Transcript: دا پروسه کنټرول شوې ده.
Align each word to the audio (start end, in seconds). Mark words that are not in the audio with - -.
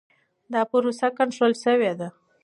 دا 0.53 0.61
پروسه 0.71 1.07
کنټرول 1.17 1.53
شوې 1.63 1.91
ده. 1.99 2.07